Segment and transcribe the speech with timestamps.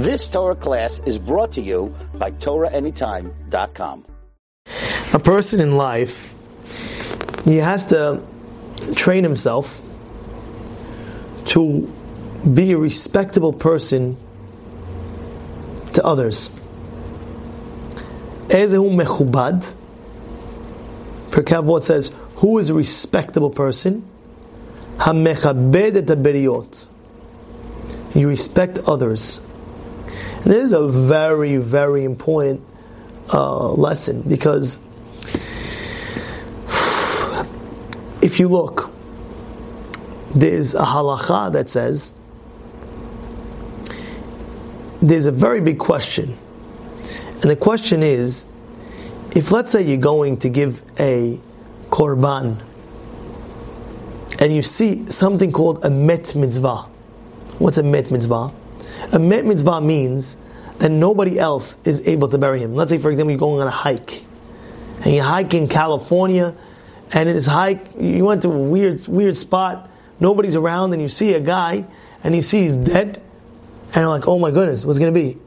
[0.00, 4.06] This Torah class is brought to you by TorahAnytime.com.
[5.12, 6.32] A person in life,
[7.44, 8.22] he has to
[8.94, 9.78] train himself
[11.48, 11.92] to
[12.50, 14.16] be a respectable person
[15.92, 16.48] to others.
[18.48, 19.74] Ezehu mechubad.
[21.28, 24.08] Pirkei Avot says, who is a respectable person?
[24.96, 26.86] Hamechabed et.
[28.18, 29.42] You respect others.
[30.36, 32.62] And this is a very, very important
[33.32, 34.78] uh, lesson because
[38.22, 38.90] if you look,
[40.34, 42.12] there's a halacha that says
[45.02, 46.36] there's a very big question.
[47.42, 48.46] And the question is
[49.34, 51.40] if let's say you're going to give a
[51.90, 52.62] korban
[54.38, 56.86] and you see something called a met mitzvah.
[57.58, 58.52] What's a met mitzvah?
[59.12, 60.36] A met mitzvah means
[60.78, 62.74] that nobody else is able to bury him.
[62.74, 64.24] Let's say, for example, you're going on a hike
[65.04, 66.54] and you hike in California,
[67.12, 69.88] and in this hike, you went to a weird, weird spot,
[70.20, 71.86] nobody's around, and you see a guy,
[72.22, 73.22] and you see he's dead,
[73.86, 75.38] and you're like, oh my goodness, what's going to be?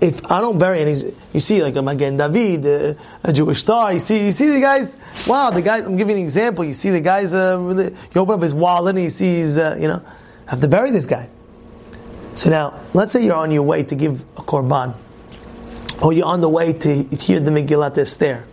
[0.00, 3.92] If I don't bury, and he's, you see like a Magen David, a, Jewish star,
[3.92, 4.96] you see, you see the guys,
[5.26, 7.58] wow, the guys, I'm giving an example, you see the guys, uh,
[8.14, 10.02] you open up his wallet, and he sees, uh, you know,
[10.46, 11.30] have to bury this guy.
[12.38, 14.94] So now, let's say you're on your way to give a korban,
[16.00, 18.44] or you're on the way to hear the Megillat Esther,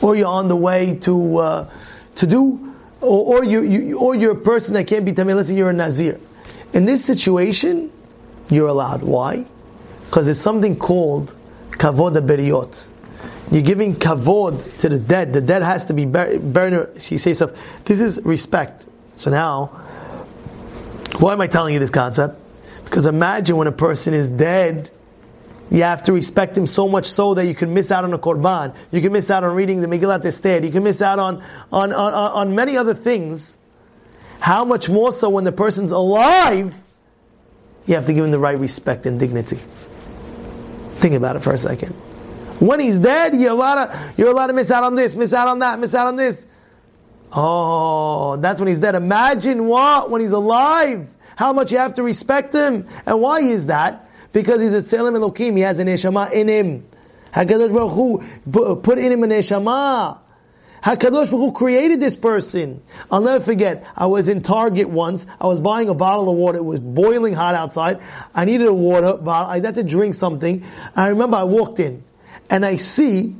[0.00, 1.70] or you're on the way to uh,
[2.14, 5.36] to do, or, or you, you, or you're a person that can't be tamei.
[5.36, 6.18] Let's say you're a nazir.
[6.72, 7.92] In this situation,
[8.48, 9.02] you're allowed.
[9.02, 9.44] Why?
[10.06, 11.34] Because there's something called
[11.72, 12.88] kavod beriot.
[13.52, 15.34] You're giving kavod to the dead.
[15.34, 16.96] The dead has to be buried.
[16.96, 17.42] He says.
[17.84, 18.86] This is respect.
[19.14, 19.66] So now,
[21.18, 22.44] why am I telling you this concept?
[22.86, 24.90] Because imagine when a person is dead,
[25.70, 28.18] you have to respect him so much so that you can miss out on a
[28.18, 28.74] korban.
[28.92, 30.64] You can miss out on reading the Megillat Esther.
[30.64, 33.58] You can miss out on, on, on, on many other things.
[34.38, 36.80] How much more so when the person's alive,
[37.86, 39.58] you have to give him the right respect and dignity.
[40.96, 41.90] Think about it for a second.
[42.60, 45.48] When he's dead, you're allowed to, you're allowed to miss out on this, miss out
[45.48, 46.46] on that, miss out on this.
[47.34, 48.94] Oh, that's when he's dead.
[48.94, 50.10] Imagine what?
[50.10, 52.86] When he's alive how much you have to respect him.
[53.06, 54.10] And why is that?
[54.32, 56.86] Because he's a Tzelem Elokim, he has an Neshama in him.
[57.32, 60.18] HaKadosh Baruch Hu put in him a Neshama.
[60.82, 62.82] HaKadosh Baruch Hu created this person.
[63.10, 66.58] I'll never forget, I was in Target once, I was buying a bottle of water,
[66.58, 68.00] it was boiling hot outside,
[68.34, 70.64] I needed a water bottle, I had to drink something.
[70.94, 72.04] I remember I walked in,
[72.48, 73.34] and I see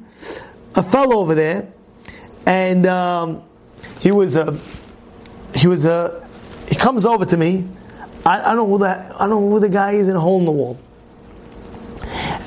[0.75, 1.69] a fellow over there,
[2.45, 3.43] and um,
[4.01, 4.59] he was a,
[5.55, 6.29] he was a,
[6.69, 7.65] he comes over to me,
[8.27, 10.21] I, I, don't know who that I don't know who the guy is in a
[10.21, 10.77] hole in the wall.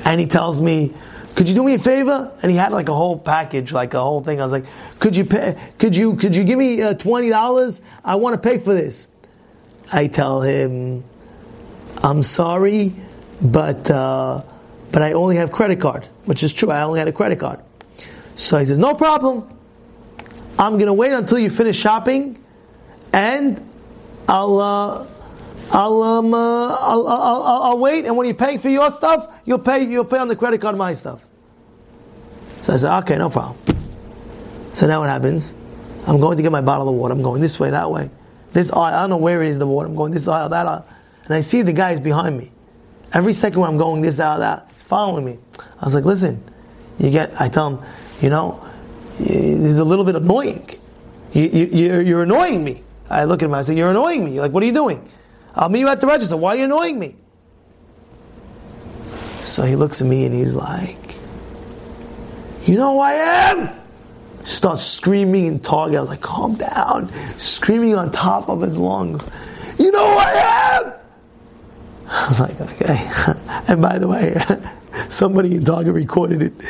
[0.04, 0.92] And he tells me,
[1.34, 4.00] "Could you do me a favor?" And he had like a whole package, like a
[4.00, 4.40] whole thing.
[4.40, 4.66] I was like,
[4.98, 5.58] "Could you pay?
[5.78, 7.80] Could you could you give me uh, twenty dollars?
[8.04, 9.08] I want to pay for this."
[9.90, 11.02] I tell him,
[12.02, 12.94] "I'm sorry,
[13.40, 14.42] but uh,
[14.92, 16.70] but I only have credit card, which is true.
[16.70, 17.60] I only had a credit card."
[18.34, 19.48] So he says, "No problem.
[20.58, 22.38] I'm going to wait until you finish shopping,
[23.14, 23.66] and
[24.28, 25.06] I'll." Uh,
[25.72, 29.40] I'll, um, uh, I'll, I'll, I'll, I'll, wait, and when you're paying for your stuff,
[29.44, 31.24] you'll pay, you'll pay on the credit card my stuff.
[32.60, 33.56] So I said, okay, no problem.
[34.72, 35.54] So now what happens?
[36.06, 37.12] I'm going to get my bottle of water.
[37.14, 38.10] I'm going this way, that way.
[38.52, 39.88] This aisle, I don't know where it is, the water.
[39.88, 40.86] I'm going this aisle, that aisle.
[41.24, 42.50] And I see the guys behind me.
[43.12, 45.38] Every second when I'm going this, that, that, he's following me.
[45.58, 46.42] I was like, listen,
[46.98, 47.88] you get, I tell him,
[48.20, 48.66] you know,
[49.18, 50.68] this is a little bit annoying.
[51.32, 52.82] You, you, you're annoying me.
[53.08, 54.32] I look at him, I say, you're annoying me.
[54.32, 55.08] You're like, what are you doing?
[55.54, 56.36] I'll meet you at the register.
[56.36, 57.16] Why are you annoying me?
[59.44, 61.14] So he looks at me and he's like,
[62.66, 63.70] You know who I am?
[64.44, 65.96] Starts screaming and talking.
[65.96, 67.10] I was like, Calm down.
[67.38, 69.28] Screaming on top of his lungs.
[69.78, 70.92] You know who I am?
[72.08, 73.10] I was like, Okay.
[73.68, 74.36] and by the way,
[75.08, 76.52] somebody in Target recorded it.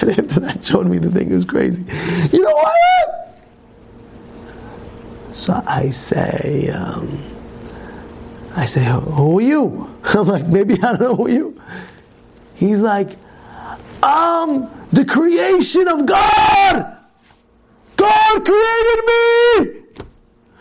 [0.00, 1.30] And after that, showed me the thing.
[1.30, 1.82] It was crazy.
[2.30, 3.08] You know who I am?
[5.34, 7.18] So I say, um,
[8.56, 9.94] I say, who are you?
[10.04, 11.62] I'm like, maybe I don't know who you.
[12.54, 13.16] He's like,
[14.02, 16.96] I'm the creation of God.
[17.96, 20.06] God created me.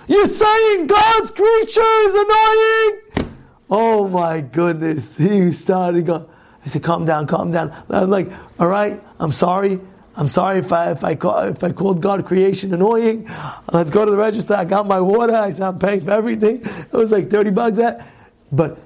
[0.08, 3.32] You're saying God's creature is annoying?
[3.70, 5.18] Oh my goodness.
[5.28, 6.26] He started going.
[6.66, 7.74] I said, calm down, calm down.
[7.90, 8.30] I'm like,
[8.60, 9.80] all right, I'm sorry.
[10.18, 13.30] I'm sorry if I if I call, if I called God creation annoying.
[13.72, 14.56] Let's go to the register.
[14.56, 15.36] I got my water.
[15.36, 16.62] I said I'm paying for everything.
[16.64, 17.78] It was like thirty bucks.
[17.78, 18.08] That,
[18.52, 18.80] but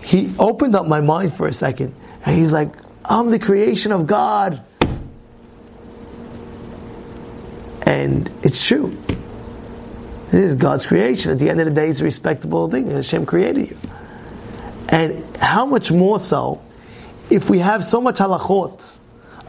[0.00, 1.94] he opened up my mind for a second,
[2.24, 2.74] and he's like,
[3.04, 4.64] I'm the creation of God.
[7.86, 8.96] And it's true.
[10.28, 11.30] It is God's creation.
[11.30, 12.88] At the end of the day, it's a respectable thing.
[12.88, 13.76] Hashem created you.
[14.88, 16.62] And how much more so
[17.28, 19.00] if we have so much halachot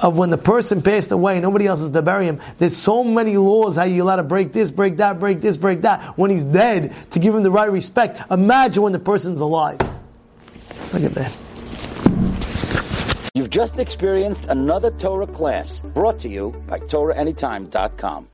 [0.02, 2.40] of when the person passed away, nobody else is to bury him.
[2.58, 5.82] There's so many laws how you're allowed to break this, break that, break this, break
[5.82, 6.18] that.
[6.18, 8.22] When he's dead, to give him the right respect.
[8.32, 9.80] Imagine when the person's alive.
[10.94, 11.36] Look at that.
[13.36, 18.24] You've just experienced another Torah class brought to you by TorahAnytime.com.